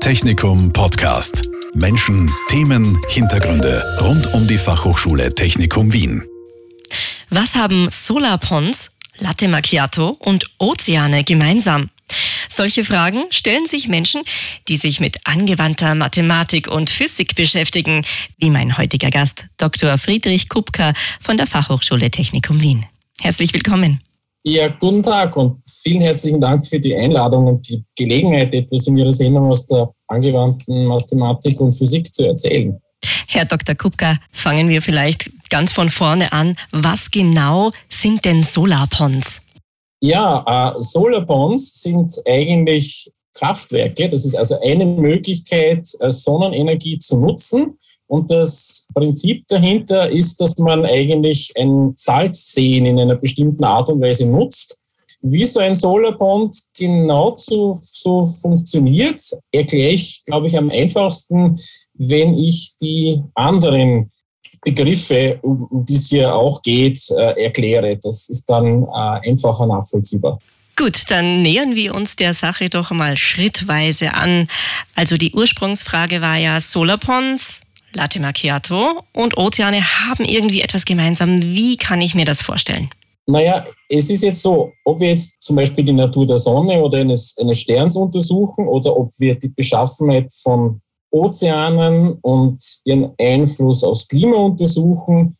[0.00, 1.48] Technikum Podcast.
[1.74, 6.24] Menschen, Themen, Hintergründe rund um die Fachhochschule Technikum Wien.
[7.28, 11.90] Was haben Solarponds, Latte Macchiato und Ozeane gemeinsam?
[12.48, 14.22] Solche Fragen stellen sich Menschen,
[14.68, 18.02] die sich mit angewandter Mathematik und Physik beschäftigen,
[18.38, 19.98] wie mein heutiger Gast, Dr.
[19.98, 22.86] Friedrich Kupka von der Fachhochschule Technikum Wien.
[23.20, 24.00] Herzlich willkommen.
[24.42, 28.96] Ja, guten Tag und vielen herzlichen Dank für die Einladung und die Gelegenheit, etwas in
[28.96, 32.80] Ihrer Sendung aus der angewandten Mathematik und Physik zu erzählen.
[33.28, 33.74] Herr Dr.
[33.74, 36.56] Kupka, fangen wir vielleicht ganz von vorne an.
[36.72, 39.42] Was genau sind denn Solarponds?
[40.00, 44.08] Ja, äh, Solarponds sind eigentlich Kraftwerke.
[44.08, 47.78] Das ist also eine Möglichkeit, äh, Sonnenenergie zu nutzen
[48.10, 54.00] und das Prinzip dahinter ist, dass man eigentlich ein Salzseen in einer bestimmten Art und
[54.00, 54.78] Weise nutzt.
[55.22, 59.20] Wie so ein Solarbond genau so, so funktioniert,
[59.52, 61.60] erkläre ich, glaube ich, am einfachsten,
[61.94, 64.10] wenn ich die anderen
[64.62, 67.96] Begriffe, um die es hier auch geht, äh, erkläre.
[67.96, 70.40] Das ist dann äh, einfacher nachvollziehbar.
[70.76, 74.48] Gut, dann nähern wir uns der Sache doch mal schrittweise an.
[74.96, 77.60] Also die Ursprungsfrage war ja Solarponds,
[77.92, 81.42] Latte Macchiato und Ozeane haben irgendwie etwas gemeinsam.
[81.42, 82.90] Wie kann ich mir das vorstellen?
[83.26, 86.98] Naja, es ist jetzt so, ob wir jetzt zum Beispiel die Natur der Sonne oder
[86.98, 90.80] eines, eines Sterns untersuchen oder ob wir die Beschaffenheit von
[91.12, 95.36] Ozeanen und ihren Einfluss aufs Klima untersuchen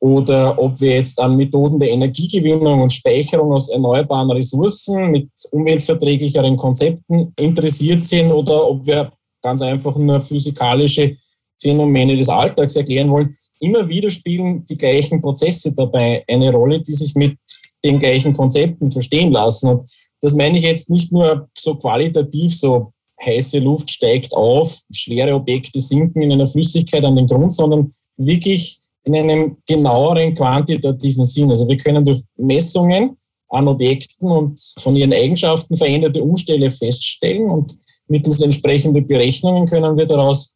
[0.00, 6.56] oder ob wir jetzt an Methoden der Energiegewinnung und Speicherung aus erneuerbaren Ressourcen mit umweltverträglicheren
[6.56, 11.16] Konzepten interessiert sind oder ob wir ganz einfach nur physikalische
[11.60, 16.92] Phänomene des Alltags erklären wollen, immer wieder spielen die gleichen Prozesse dabei eine Rolle, die
[16.92, 17.36] sich mit
[17.84, 19.68] den gleichen Konzepten verstehen lassen.
[19.70, 19.90] Und
[20.20, 22.92] das meine ich jetzt nicht nur so qualitativ, so
[23.24, 28.80] heiße Luft steigt auf, schwere Objekte sinken in einer Flüssigkeit an den Grund, sondern wirklich
[29.04, 31.48] in einem genaueren quantitativen Sinn.
[31.50, 33.16] Also wir können durch Messungen
[33.48, 37.72] an Objekten und von ihren Eigenschaften veränderte Umstände feststellen und
[38.08, 40.55] mittels entsprechender Berechnungen können wir daraus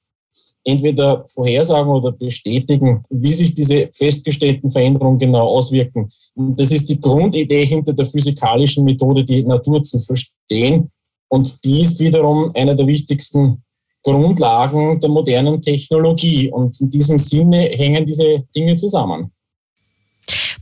[0.64, 6.10] entweder vorhersagen oder bestätigen, wie sich diese festgestellten Veränderungen genau auswirken.
[6.34, 10.90] Und das ist die Grundidee hinter der physikalischen Methode, die Natur zu verstehen.
[11.28, 13.62] Und die ist wiederum einer der wichtigsten
[14.02, 16.50] Grundlagen der modernen Technologie.
[16.50, 19.32] Und in diesem Sinne hängen diese Dinge zusammen.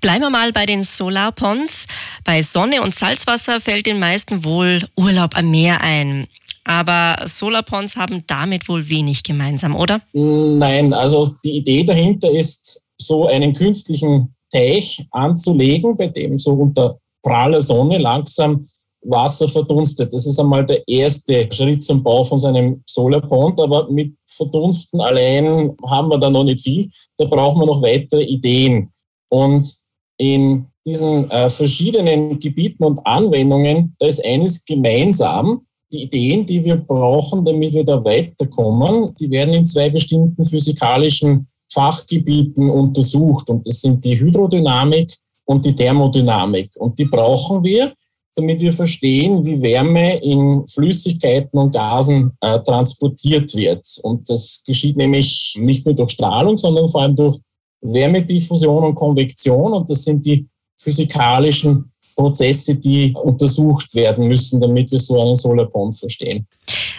[0.01, 1.87] Bleiben wir mal bei den Solarponds.
[2.25, 6.29] Bei Sonne und Salzwasser fällt den meisten wohl Urlaub am Meer ein.
[6.69, 10.03] Aber Solarponds haben damit wohl wenig gemeinsam, oder?
[10.13, 16.99] Nein, also die Idee dahinter ist, so einen künstlichen Teich anzulegen, bei dem so unter
[17.23, 18.69] praller Sonne langsam
[19.01, 20.13] Wasser verdunstet.
[20.13, 25.01] Das ist einmal der erste Schritt zum Bau von so einem Solarpond, aber mit Verdunsten
[25.01, 26.91] allein haben wir da noch nicht viel.
[27.17, 28.91] Da brauchen wir noch weitere Ideen.
[29.31, 29.75] Und
[30.19, 36.77] in diesen äh, verschiedenen Gebieten und Anwendungen, da ist eines gemeinsam, die Ideen, die wir
[36.77, 43.49] brauchen, damit wir da weiterkommen, die werden in zwei bestimmten physikalischen Fachgebieten untersucht.
[43.51, 46.71] Und das sind die Hydrodynamik und die Thermodynamik.
[46.77, 47.93] Und die brauchen wir,
[48.35, 53.85] damit wir verstehen, wie Wärme in Flüssigkeiten und Gasen äh, transportiert wird.
[54.03, 57.39] Und das geschieht nämlich nicht nur durch Strahlung, sondern vor allem durch
[57.81, 59.73] Wärmediffusion und Konvektion.
[59.73, 65.97] Und das sind die physikalischen Prozesse, die untersucht werden müssen, damit wir so einen Solarpond
[65.97, 66.47] verstehen.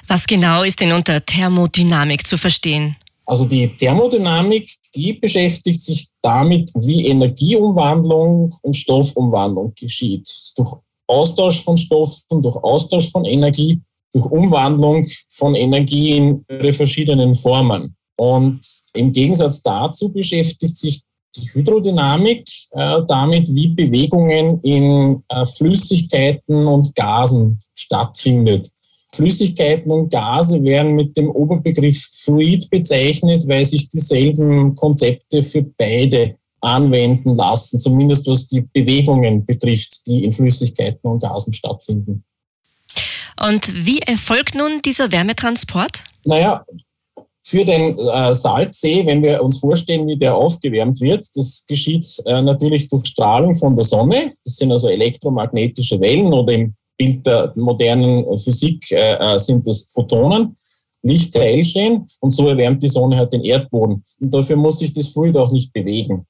[0.07, 2.95] Was genau ist denn unter Thermodynamik zu verstehen?
[3.25, 10.27] Also die Thermodynamik, die beschäftigt sich damit, wie Energieumwandlung und Stoffumwandlung geschieht.
[10.55, 10.73] Durch
[11.05, 13.81] Austausch von Stoffen, durch Austausch von Energie,
[14.13, 17.95] durch Umwandlung von Energie in ihre verschiedenen Formen.
[18.17, 18.61] Und
[18.93, 21.03] im Gegensatz dazu beschäftigt sich
[21.35, 28.69] die Hydrodynamik äh, damit, wie Bewegungen in äh, Flüssigkeiten und Gasen stattfindet.
[29.11, 36.35] Flüssigkeiten und Gase werden mit dem Oberbegriff Fluid bezeichnet, weil sich dieselben Konzepte für beide
[36.61, 42.23] anwenden lassen, zumindest was die Bewegungen betrifft, die in Flüssigkeiten und Gasen stattfinden.
[43.41, 46.03] Und wie erfolgt nun dieser Wärmetransport?
[46.25, 46.65] Naja,
[47.41, 52.41] für den äh, Salzsee, wenn wir uns vorstellen, wie der aufgewärmt wird, das geschieht äh,
[52.41, 54.33] natürlich durch Strahlung von der Sonne.
[54.43, 59.83] Das sind also elektromagnetische Wellen oder im Bild der modernen Physik äh, äh, sind das
[59.93, 60.57] Photonen,
[61.01, 64.03] Lichtteilchen und so erwärmt die Sonne halt den Erdboden.
[64.19, 66.25] Und dafür muss sich das Fluid auch nicht bewegen.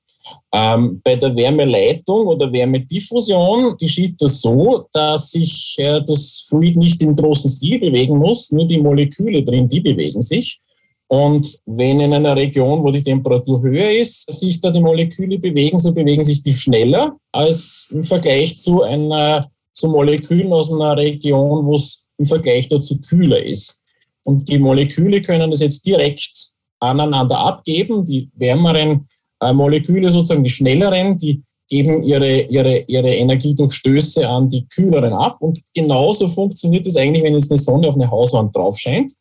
[0.54, 7.02] Ähm, bei der Wärmeleitung oder Wärmediffusion geschieht das so, dass sich äh, das Fluid nicht
[7.02, 10.62] im großen Stil bewegen muss, nur die Moleküle drin, die bewegen sich.
[11.12, 15.80] Und wenn in einer Region, wo die Temperatur höher ist, sich da die Moleküle bewegen,
[15.80, 21.66] so bewegen sich die schneller als im Vergleich zu einer zu Molekülen aus einer Region,
[21.66, 23.82] wo es im Vergleich dazu kühler ist.
[24.26, 28.04] Und die Moleküle können das jetzt direkt aneinander abgeben.
[28.04, 29.08] Die wärmeren
[29.42, 34.68] äh, Moleküle, sozusagen die schnelleren, die geben ihre, ihre, ihre Energie durch Stöße an die
[34.68, 35.38] kühleren ab.
[35.40, 39.14] Und genauso funktioniert es eigentlich, wenn jetzt eine Sonne auf eine Hauswand drauf scheint.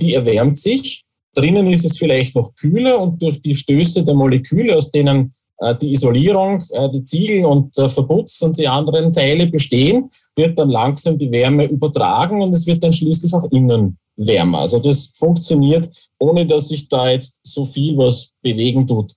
[0.00, 1.04] Die erwärmt sich.
[1.34, 5.76] Drinnen ist es vielleicht noch kühler und durch die Stöße der Moleküle, aus denen äh,
[5.76, 10.70] die Isolierung, äh, die Ziegel und der Verputz und die anderen Teile bestehen, wird dann
[10.70, 14.60] langsam die Wärme übertragen und es wird dann schließlich auch innen wärmer.
[14.60, 15.88] Also das funktioniert,
[16.18, 19.14] ohne dass sich da jetzt so viel was bewegen tut.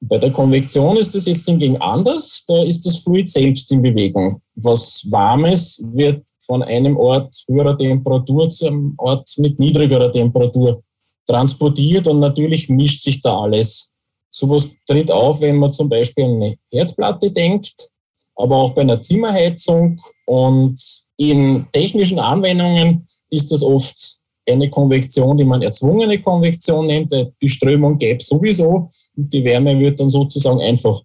[0.00, 2.44] Bei der Konvektion ist das jetzt hingegen anders.
[2.46, 4.40] Da ist das Fluid selbst in Bewegung.
[4.54, 10.82] Was Warmes wird von einem Ort höherer Temperatur zu einem Ort mit niedrigerer Temperatur
[11.26, 13.92] transportiert und natürlich mischt sich da alles
[14.36, 17.90] Sowas tritt auf, wenn man zum Beispiel an eine Herdplatte denkt,
[18.34, 19.98] aber auch bei einer Zimmerheizung.
[20.26, 20.78] Und
[21.16, 24.18] in technischen Anwendungen ist das oft
[24.48, 27.12] eine Konvektion, die man erzwungene Konvektion nennt.
[27.40, 31.00] Die Strömung gäbe sowieso und die Wärme wird dann sozusagen einfach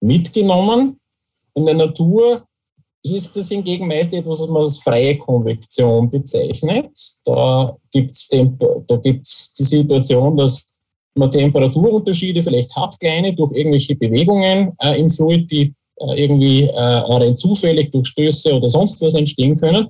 [0.00, 0.98] mitgenommen.
[1.54, 2.44] In der Natur
[3.02, 6.90] ist das hingegen meist etwas, was man als freie Konvektion bezeichnet.
[7.24, 10.66] Da gibt es da gibt's die Situation, dass
[11.14, 16.78] man Temperaturunterschiede vielleicht hat, kleine durch irgendwelche Bewegungen äh, im Fluid, die äh, irgendwie äh,
[16.78, 19.88] rein zufällig durch Stöße oder sonst was entstehen können.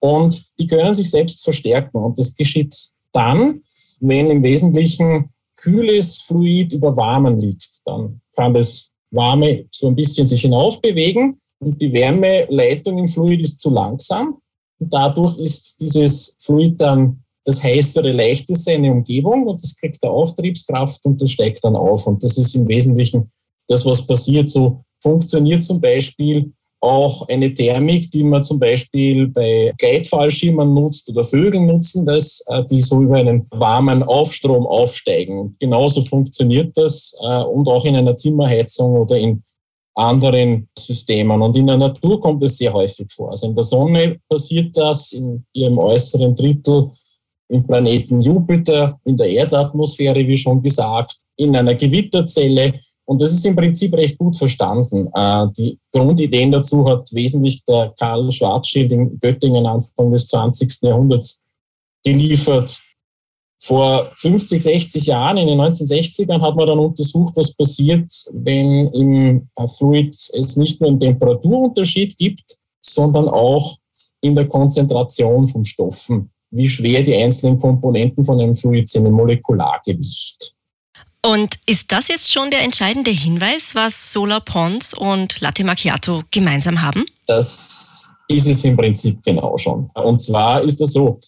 [0.00, 1.98] Und die können sich selbst verstärken.
[1.98, 2.74] Und das geschieht
[3.12, 3.62] dann,
[4.00, 7.80] wenn im Wesentlichen kühles Fluid über warmen liegt.
[7.84, 13.60] Dann kann das Warme so ein bisschen sich hinaufbewegen und die Wärmeleitung im Fluid ist
[13.60, 14.38] zu langsam.
[14.78, 20.02] Und dadurch ist dieses Fluid dann das heißere leicht ist seine Umgebung und das kriegt
[20.02, 22.06] eine Auftriebskraft und das steigt dann auf.
[22.06, 23.30] Und das ist im Wesentlichen
[23.66, 24.48] das, was passiert.
[24.48, 31.22] So funktioniert zum Beispiel auch eine Thermik, die man zum Beispiel bei Gleitfallschirmen nutzt oder
[31.22, 35.56] Vögeln nutzen, dass äh, die so über einen warmen Aufstrom aufsteigen.
[35.60, 39.42] Genauso funktioniert das äh, und auch in einer Zimmerheizung oder in
[39.94, 41.40] anderen Systemen.
[41.42, 43.30] Und in der Natur kommt es sehr häufig vor.
[43.30, 46.90] Also in der Sonne passiert das in ihrem äußeren Drittel
[47.48, 52.80] im Planeten Jupiter, in der Erdatmosphäre, wie schon gesagt, in einer Gewitterzelle.
[53.04, 55.08] Und das ist im Prinzip recht gut verstanden.
[55.14, 60.82] Äh, die Grundideen dazu hat wesentlich der Karl Schwarzschild in Göttingen Anfang des 20.
[60.82, 61.42] Jahrhunderts
[62.02, 62.80] geliefert.
[63.64, 69.48] Vor 50, 60 Jahren, in den 1960ern, hat man dann untersucht, was passiert, wenn im
[69.76, 73.78] Fluid es nicht nur einen Temperaturunterschied gibt, sondern auch
[74.20, 79.14] in der Konzentration von Stoffen wie schwer die einzelnen Komponenten von einem Fluid sind im
[79.14, 80.54] Molekulargewicht.
[81.24, 86.82] Und ist das jetzt schon der entscheidende Hinweis, was Solar Pons und Latte Macchiato gemeinsam
[86.82, 87.04] haben?
[87.26, 89.88] Das ist es im Prinzip genau schon.
[89.94, 91.20] Und zwar ist das so,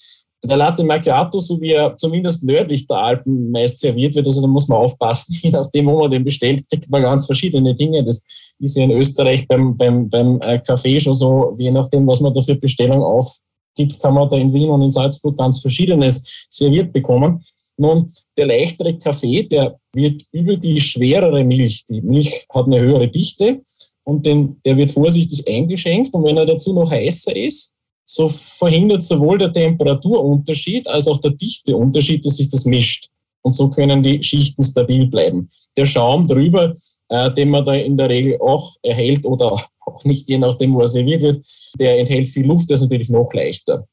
[0.44, 4.46] der Latte Macchiato, so wie er zumindest nördlich der Alpen meist serviert wird, also da
[4.46, 8.04] muss man aufpassen, je nachdem, wo man den bestellt, kriegt man ganz verschiedene Dinge.
[8.04, 8.22] Das
[8.58, 12.32] ist ja in Österreich beim, beim, beim äh, Kaffee schon so, je nachdem, was man
[12.32, 13.38] da für Bestellung auf,
[13.74, 17.44] gibt, kann man da in Wien und in Salzburg ganz Verschiedenes serviert bekommen.
[17.76, 23.08] Nun, der leichtere Kaffee, der wird über die schwerere Milch, die Milch hat eine höhere
[23.08, 23.62] Dichte
[24.04, 27.73] und den, der wird vorsichtig eingeschenkt und wenn er dazu noch heißer ist,
[28.04, 33.08] so verhindert sowohl der Temperaturunterschied als auch der Dichteunterschied, dass sich das mischt.
[33.42, 35.48] Und so können die Schichten stabil bleiben.
[35.76, 36.74] Der Schaum drüber,
[37.08, 39.52] äh, den man da in der Regel auch erhält oder
[39.86, 41.44] auch nicht, je nachdem, wo er serviert wird,
[41.78, 43.86] der enthält viel Luft, der ist natürlich noch leichter.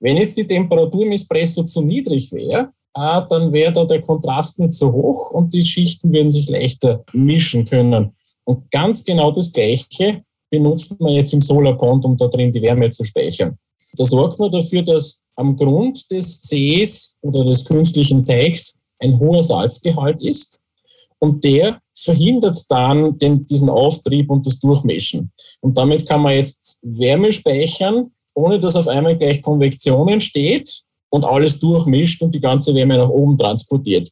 [0.00, 4.58] Wenn jetzt die Temperatur im Espresso zu niedrig wäre, ah, dann wäre da der Kontrast
[4.58, 8.16] nicht so hoch und die Schichten würden sich leichter mischen können.
[8.44, 12.90] Und ganz genau das Gleiche benutzt man jetzt im Solarpond, um da drin die Wärme
[12.90, 13.58] zu speichern.
[13.94, 19.42] Da sorgt man dafür, dass am Grund des Sees oder des künstlichen Teichs ein hoher
[19.42, 20.60] Salzgehalt ist
[21.18, 25.32] und der verhindert dann den, diesen Auftrieb und das Durchmischen.
[25.60, 31.24] Und damit kann man jetzt Wärme speichern, ohne dass auf einmal gleich Konvektion entsteht und
[31.24, 34.08] alles durchmischt und die ganze Wärme nach oben transportiert.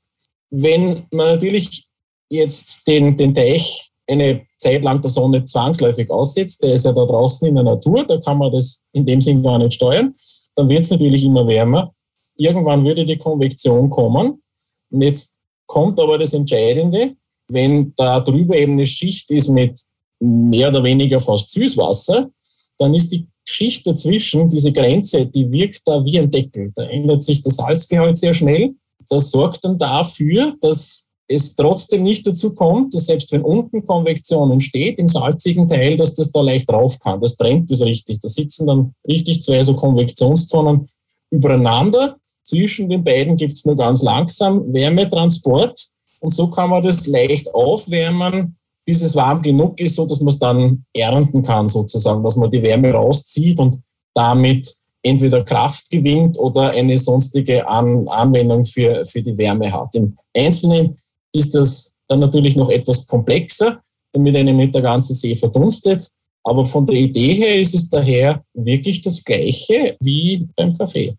[0.50, 1.86] Wenn man natürlich
[2.28, 7.04] jetzt den, den Teich eine Zeit lang der Sonne zwangsläufig aussetzt, der ist ja da
[7.04, 10.14] draußen in der Natur, da kann man das in dem Sinn gar nicht steuern,
[10.54, 11.92] dann wird es natürlich immer wärmer.
[12.36, 14.42] Irgendwann würde die Konvektion kommen.
[14.90, 17.14] Und jetzt kommt aber das Entscheidende,
[17.48, 19.80] wenn da drüber eben eine Schicht ist mit
[20.20, 22.30] mehr oder weniger fast Süßwasser,
[22.78, 26.72] dann ist die Schicht dazwischen, diese Grenze, die wirkt da wie ein Deckel.
[26.74, 28.74] Da ändert sich der Salzgehalt sehr schnell.
[29.08, 34.52] Das sorgt dann dafür, dass es trotzdem nicht dazu kommt, dass selbst wenn unten Konvektion
[34.52, 37.20] entsteht, im salzigen Teil, dass das da leicht rauf kann.
[37.20, 38.20] Das trennt das richtig.
[38.20, 40.88] Da sitzen dann richtig zwei so Konvektionszonen
[41.30, 42.16] übereinander.
[42.44, 45.88] Zwischen den beiden gibt es nur ganz langsam Wärmetransport.
[46.20, 50.28] Und so kann man das leicht aufwärmen, bis es warm genug ist, so dass man
[50.28, 53.80] es dann ernten kann, sozusagen, dass man die Wärme rauszieht und
[54.14, 59.94] damit entweder Kraft gewinnt oder eine sonstige An Anwendung für, für die Wärme hat.
[59.94, 60.98] Im Einzelnen
[61.36, 63.80] ist das dann natürlich noch etwas komplexer,
[64.12, 66.10] damit einem nicht der ganze See verdunstet.
[66.44, 71.16] Aber von der Idee her ist es daher wirklich das Gleiche wie beim Kaffee.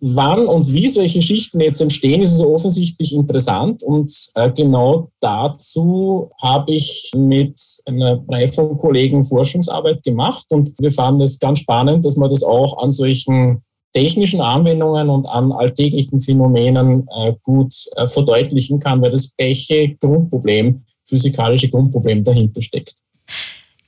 [0.00, 3.82] Wann und wie solche Schichten jetzt entstehen, ist also offensichtlich interessant.
[3.82, 10.44] Und äh, genau dazu habe ich mit einer Reihe von Kollegen Forschungsarbeit gemacht.
[10.50, 13.62] Und wir fanden es ganz spannend, dass man das auch an solchen
[13.96, 20.84] technischen Anwendungen und an alltäglichen Phänomenen äh, gut äh, verdeutlichen kann, weil das gleiche Grundproblem,
[21.08, 22.94] physikalische Grundproblem dahinter steckt.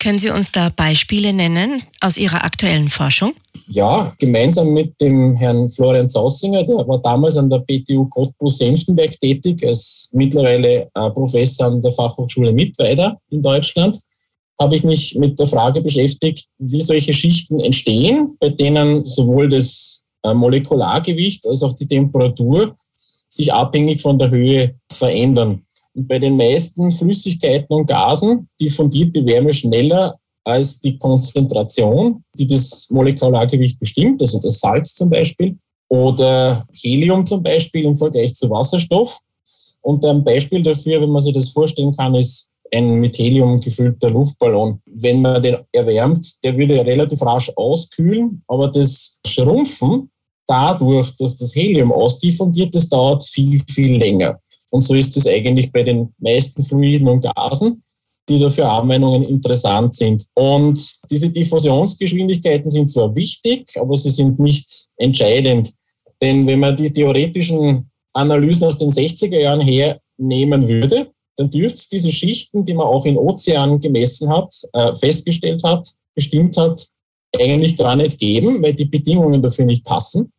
[0.00, 3.34] Können Sie uns da Beispiele nennen aus Ihrer aktuellen Forschung?
[3.66, 9.62] Ja, gemeinsam mit dem Herrn Florian Zausinger, der war damals an der PTU Cottbus-Senftenberg tätig,
[9.66, 13.98] als mittlerweile äh, Professor an der Fachhochschule Mittweida in Deutschland,
[14.60, 20.04] habe ich mich mit der Frage beschäftigt, wie solche Schichten entstehen, bei denen sowohl das
[20.24, 22.76] äh, Molekulargewicht als auch die Temperatur
[23.28, 25.64] sich abhängig von der Höhe verändern.
[25.94, 32.46] Und bei den meisten Flüssigkeiten und Gasen diffundiert die Wärme schneller als die Konzentration, die
[32.46, 38.48] das Molekulargewicht bestimmt, also das Salz zum Beispiel oder Helium zum Beispiel im Vergleich zu
[38.50, 39.20] Wasserstoff.
[39.80, 44.10] Und ein Beispiel dafür, wenn man sich das vorstellen kann, ist ein mit Helium gefüllter
[44.10, 44.80] Luftballon.
[44.86, 50.10] Wenn man den erwärmt, der würde relativ rasch auskühlen, aber das Schrumpfen
[50.46, 54.40] dadurch, dass das Helium ausdiffundiert, das dauert viel, viel länger.
[54.70, 57.82] Und so ist es eigentlich bei den meisten Fluiden und Gasen,
[58.28, 60.26] die da für Anwendungen interessant sind.
[60.34, 65.72] Und diese Diffusionsgeschwindigkeiten sind zwar wichtig, aber sie sind nicht entscheidend.
[66.20, 71.88] Denn wenn man die theoretischen Analysen aus den 60er Jahren hernehmen würde, dann dürfte es
[71.88, 76.86] diese Schichten, die man auch in Ozeanen gemessen hat, äh, festgestellt hat, bestimmt hat,
[77.38, 80.32] eigentlich gar nicht geben, weil die Bedingungen dafür nicht passen.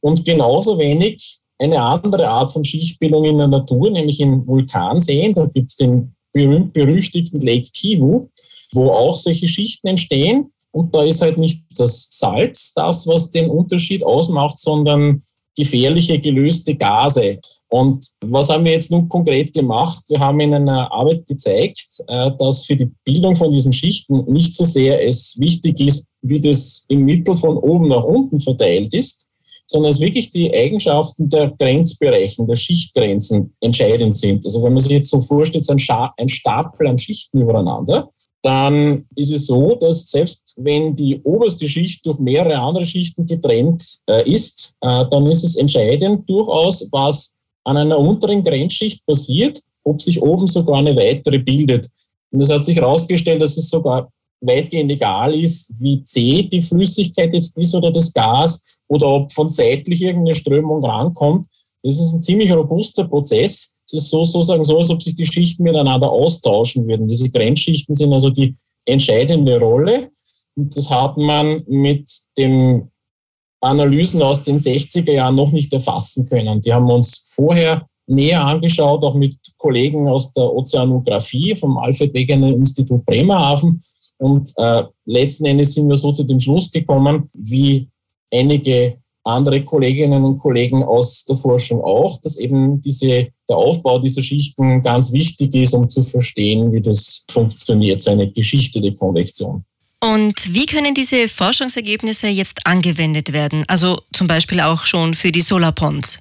[0.00, 5.34] Und genauso wenig eine andere Art von Schichtbildung in der Natur, nämlich in Vulkanseen.
[5.34, 8.28] Da gibt es den berühmt-berüchtigten Lake Kivu,
[8.72, 10.52] wo auch solche Schichten entstehen.
[10.70, 15.22] Und da ist halt nicht das Salz das, was den Unterschied ausmacht, sondern
[15.56, 17.40] gefährliche gelöste Gase.
[17.70, 20.02] Und was haben wir jetzt nun konkret gemacht?
[20.08, 24.54] Wir haben in einer Arbeit gezeigt, äh, dass für die Bildung von diesen Schichten nicht
[24.54, 29.26] so sehr es wichtig ist, wie das im Mittel von oben nach unten verteilt ist,
[29.66, 34.44] sondern es wirklich die Eigenschaften der Grenzbereichen, der Schichtgrenzen entscheidend sind.
[34.46, 38.10] Also wenn man sich jetzt so vorstellt, so ein, Stapel an Schichten übereinander,
[38.42, 43.98] dann ist es so, dass selbst wenn die oberste Schicht durch mehrere andere Schichten getrennt
[44.08, 47.37] äh, ist, äh, dann ist es entscheidend durchaus, was
[47.68, 51.88] an einer unteren Grenzschicht passiert, ob sich oben sogar eine weitere bildet.
[52.30, 54.10] Und es hat sich herausgestellt, dass es sogar
[54.40, 59.48] weitgehend egal ist, wie zäh die Flüssigkeit jetzt ist oder das Gas oder ob von
[59.48, 61.46] seitlich irgendeine Strömung rankommt.
[61.82, 63.74] Das ist ein ziemlich robuster Prozess.
[63.86, 67.06] Es ist so, sozusagen so, als ob sich die Schichten miteinander austauschen würden.
[67.06, 70.10] Diese Grenzschichten sind also die entscheidende Rolle.
[70.56, 72.90] Und das hat man mit den
[73.60, 76.60] Analysen aus den 60er Jahren noch nicht erfassen können.
[76.60, 82.48] Die haben uns vorher näher angeschaut, auch mit Kollegen aus der Ozeanographie vom Alfred Wegener
[82.48, 83.82] Institut Bremerhaven.
[84.18, 87.88] Und äh, letzten Endes sind wir so zu dem Schluss gekommen, wie
[88.32, 94.22] einige andere Kolleginnen und Kollegen aus der Forschung auch, dass eben diese, der Aufbau dieser
[94.22, 99.64] Schichten ganz wichtig ist, um zu verstehen, wie das funktioniert, so eine Geschichte der Konvektion.
[100.00, 103.64] Und wie können diese Forschungsergebnisse jetzt angewendet werden?
[103.66, 106.20] Also zum Beispiel auch schon für die Solarponds?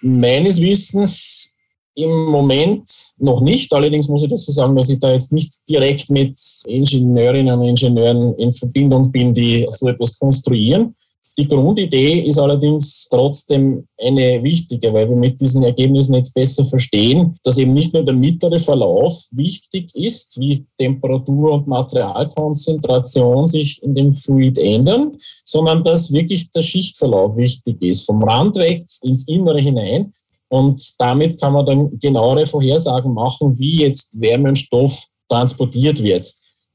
[0.00, 1.52] Meines Wissens
[1.94, 3.72] im Moment noch nicht.
[3.72, 6.36] Allerdings muss ich dazu sagen, dass ich da jetzt nicht direkt mit
[6.66, 10.94] Ingenieurinnen und Ingenieuren in Verbindung bin, die so etwas konstruieren.
[11.38, 17.36] Die Grundidee ist allerdings trotzdem eine wichtige, weil wir mit diesen Ergebnissen jetzt besser verstehen,
[17.42, 23.94] dass eben nicht nur der mittlere Verlauf wichtig ist, wie Temperatur und Materialkonzentration sich in
[23.94, 25.12] dem Fluid ändern,
[25.42, 30.12] sondern dass wirklich der Schichtverlauf wichtig ist, vom Rand weg ins Innere hinein.
[30.50, 36.30] Und damit kann man dann genauere Vorhersagen machen, wie jetzt Wärme und Stoff transportiert wird.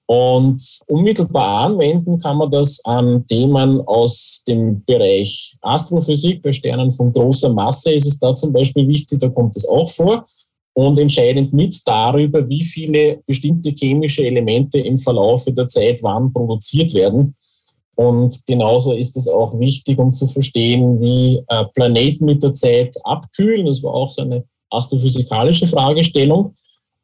[0.08, 6.42] Und unmittelbar anwenden kann man das an Themen aus dem Bereich Astrophysik.
[6.42, 9.90] Bei Sternen von großer Masse ist es da zum Beispiel wichtig, da kommt es auch
[9.90, 10.26] vor.
[10.74, 16.94] Und entscheidend mit darüber, wie viele bestimmte chemische Elemente im Verlauf der Zeit wann produziert
[16.94, 17.36] werden.
[17.96, 22.96] Und genauso ist es auch wichtig, um zu verstehen, wie äh, Planeten mit der Zeit
[23.04, 23.66] abkühlen.
[23.66, 26.56] Das war auch so eine astrophysikalische Fragestellung.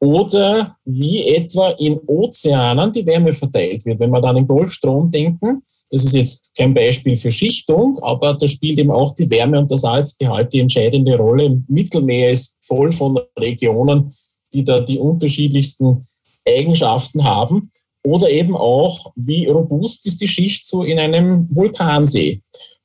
[0.03, 4.01] Oder wie etwa in Ozeanen die Wärme verteilt wird.
[4.01, 8.33] Wenn wir dann an den Golfstrom denken, das ist jetzt kein Beispiel für Schichtung, aber
[8.33, 11.45] da spielt eben auch die Wärme und der Salzgehalt die entscheidende Rolle.
[11.45, 14.13] Im Mittelmeer ist voll von Regionen,
[14.51, 16.05] die da die unterschiedlichsten
[16.45, 17.71] Eigenschaften haben
[18.05, 22.41] oder eben auch, wie robust ist die Schicht so in einem Vulkansee.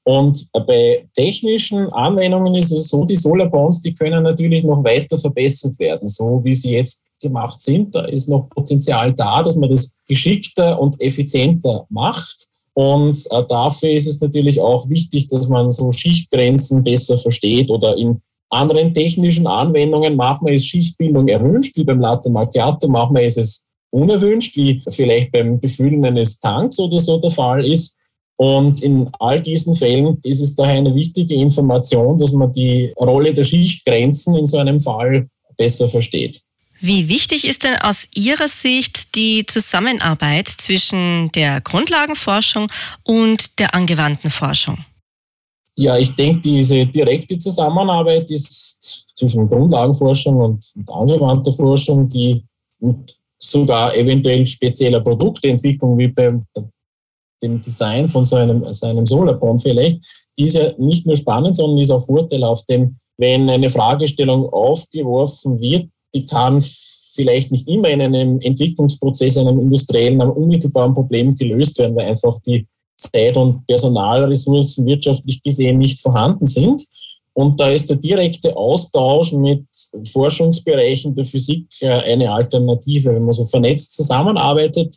[0.09, 5.79] Und bei technischen Anwendungen ist es so, die Solarbonds, die können natürlich noch weiter verbessert
[5.79, 7.95] werden, so wie sie jetzt gemacht sind.
[7.95, 12.47] Da ist noch Potenzial da, dass man das geschickter und effizienter macht.
[12.73, 17.95] Und äh, dafür ist es natürlich auch wichtig, dass man so Schichtgrenzen besser versteht oder
[17.99, 23.67] in anderen technischen Anwendungen manchmal ist Schichtbildung erwünscht, wie beim Latte Macchiato, manchmal ist es
[23.91, 27.98] unerwünscht, wie vielleicht beim Befüllen eines Tanks oder so der Fall ist.
[28.39, 33.35] Und in all diesen Fällen ist es daher eine wichtige Information, dass man die Rolle
[33.35, 36.41] der Schichtgrenzen in so einem Fall besser versteht.
[36.81, 42.69] Wie wichtig ist denn aus Ihrer Sicht die Zusammenarbeit zwischen der Grundlagenforschung
[43.03, 44.85] und der angewandten Forschung?
[45.75, 52.45] Ja, ich denke, diese direkte Zusammenarbeit ist zwischen Grundlagenforschung und, angewandter Forschung, die
[52.79, 56.47] mit sogar eventuell spezieller Produktentwicklung wie beim
[57.43, 60.01] dem Design von so einem, so einem Solarpond vielleicht,
[60.37, 62.69] ist ja nicht nur spannend, sondern ist auch vorteilhaft.
[62.69, 66.63] Denn wenn eine Fragestellung aufgeworfen wird, die kann
[67.15, 72.39] vielleicht nicht immer in einem Entwicklungsprozess, einem industriellen, einem unmittelbaren Problem gelöst werden, weil einfach
[72.47, 72.67] die
[72.97, 76.85] Zeit- und Personalressourcen wirtschaftlich gesehen nicht vorhanden sind.
[77.33, 79.65] Und da ist der direkte Austausch mit
[80.11, 83.15] Forschungsbereichen der Physik äh, eine Alternative.
[83.15, 84.97] Wenn man so vernetzt zusammenarbeitet,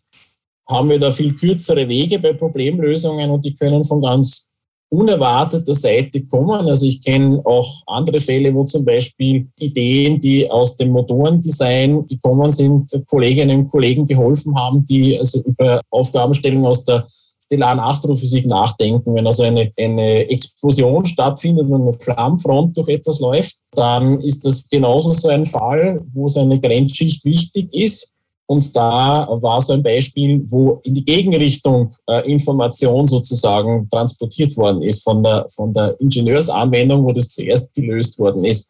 [0.69, 4.51] haben wir da viel kürzere Wege bei Problemlösungen und die können von ganz
[4.91, 6.67] unerwarteter Seite kommen.
[6.67, 12.51] Also ich kenne auch andere Fälle, wo zum Beispiel Ideen, die aus dem Motorendesign gekommen
[12.51, 17.07] sind, Kolleginnen und Kollegen geholfen haben, die also über Aufgabenstellungen aus der
[17.51, 19.13] stellaren Astrophysik nachdenken.
[19.15, 24.69] Wenn also eine, eine Explosion stattfindet und eine Flammenfront durch etwas läuft, dann ist das
[24.69, 28.13] genauso so ein Fall, wo so eine Grenzschicht wichtig ist.
[28.51, 34.81] Und da war so ein Beispiel, wo in die Gegenrichtung äh, Information sozusagen transportiert worden
[34.81, 38.69] ist von der, von der Ingenieursanwendung, wo das zuerst gelöst worden ist,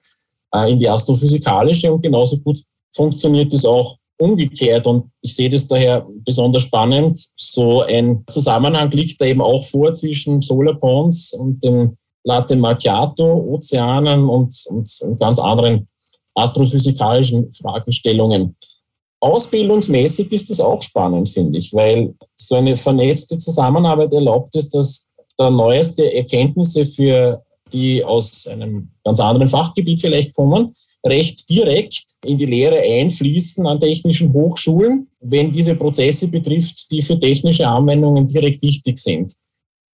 [0.54, 1.91] äh, in die astrophysikalische.
[1.91, 2.62] Und genauso gut
[2.94, 4.86] funktioniert es auch umgekehrt.
[4.86, 7.20] Und ich sehe das daher besonders spannend.
[7.36, 14.30] So ein Zusammenhang liegt da eben auch vor zwischen Solarponds und dem Latte Macchiato, Ozeanen
[14.30, 15.88] und, und ganz anderen
[16.36, 18.56] astrophysikalischen Fragestellungen.
[19.21, 25.10] Ausbildungsmäßig ist das auch spannend, finde ich, weil so eine vernetzte Zusammenarbeit erlaubt es, dass
[25.38, 32.38] da neueste Erkenntnisse für die aus einem ganz anderen Fachgebiet vielleicht kommen, recht direkt in
[32.38, 38.62] die Lehre einfließen an technischen Hochschulen, wenn diese Prozesse betrifft, die für technische Anwendungen direkt
[38.62, 39.34] wichtig sind.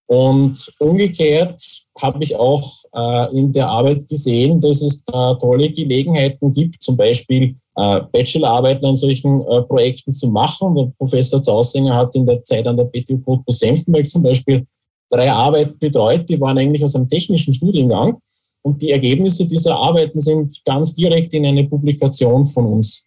[0.08, 1.62] Und umgekehrt
[2.00, 6.96] habe ich auch äh, in der Arbeit gesehen, dass es da tolle Gelegenheiten gibt, zum
[6.96, 10.76] Beispiel äh, Bachelorarbeiten an solchen äh, Projekten zu machen.
[10.76, 14.66] Der Professor Zausinger hat in der Zeit an der PTU Cottbus Senftenberg zum Beispiel
[15.10, 18.18] drei Arbeiten betreut, die waren eigentlich aus einem technischen Studiengang
[18.62, 23.06] und die Ergebnisse dieser Arbeiten sind ganz direkt in eine Publikation von uns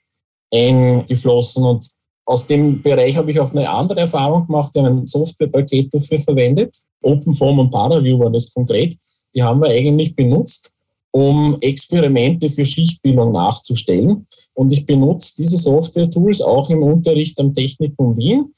[0.52, 1.64] eingeflossen.
[1.64, 1.86] Und
[2.24, 4.74] aus dem Bereich habe ich auch eine andere Erfahrung gemacht.
[4.74, 6.74] Wir haben ein Softwarepaket dafür verwendet.
[7.02, 8.96] OpenForm und ParaView war das konkret.
[9.34, 10.74] Die haben wir eigentlich benutzt,
[11.12, 14.26] um Experimente für Schichtbildung nachzustellen.
[14.54, 18.52] Und ich benutze diese Software-Tools auch im Unterricht am Technikum Wien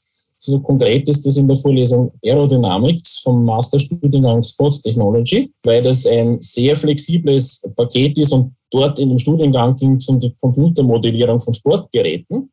[0.45, 6.37] so konkret ist das in der Vorlesung Aerodynamics vom Masterstudiengang Sports Technology, weil das ein
[6.41, 11.53] sehr flexibles Paket ist und dort in dem Studiengang ging es um die Computermodellierung von
[11.53, 12.51] Sportgeräten.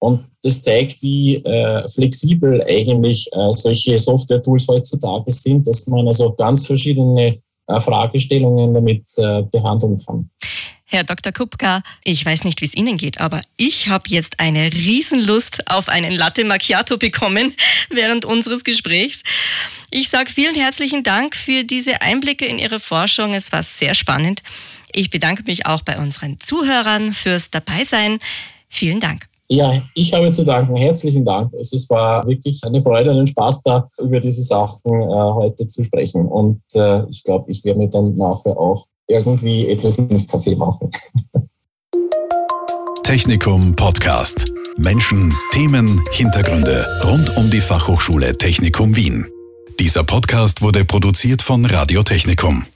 [0.00, 6.32] Und das zeigt, wie äh, flexibel eigentlich äh, solche Software-Tools heutzutage sind, dass man also
[6.32, 7.40] ganz verschiedene
[7.78, 10.30] Fragestellungen damit äh, behandeln kann.
[10.92, 11.32] Herr Dr.
[11.32, 15.88] Kupka, ich weiß nicht, wie es Ihnen geht, aber ich habe jetzt eine Riesenlust auf
[15.88, 17.54] einen Latte Macchiato bekommen
[17.90, 19.22] während unseres Gesprächs.
[19.92, 23.34] Ich sage vielen herzlichen Dank für diese Einblicke in Ihre Forschung.
[23.34, 24.42] Es war sehr spannend.
[24.92, 28.18] Ich bedanke mich auch bei unseren Zuhörern fürs Dabeisein.
[28.68, 29.29] Vielen Dank.
[29.52, 30.76] Ja, ich habe zu danken.
[30.76, 31.52] Herzlichen Dank.
[31.54, 35.66] Also es war wirklich eine Freude und ein Spaß da, über diese Sachen äh, heute
[35.66, 36.26] zu sprechen.
[36.26, 40.90] Und äh, ich glaube, ich werde mir dann nachher auch irgendwie etwas mit Kaffee machen.
[43.02, 44.52] Technikum Podcast.
[44.76, 49.26] Menschen, Themen, Hintergründe rund um die Fachhochschule Technikum Wien.
[49.80, 52.66] Dieser Podcast wurde produziert von Radio Technikum.